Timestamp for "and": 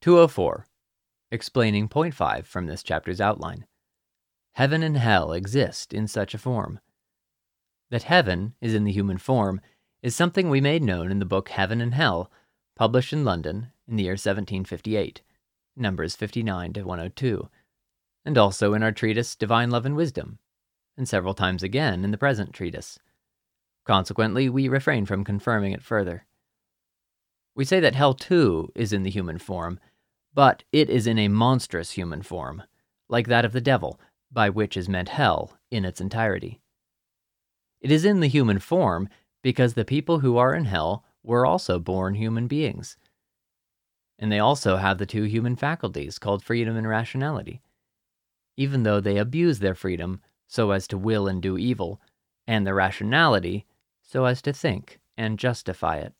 4.84-4.96, 11.80-11.94, 18.24-18.38, 19.84-19.96, 20.96-21.08, 44.20-44.30, 46.76-46.88, 51.26-51.42, 52.46-52.64, 55.16-55.40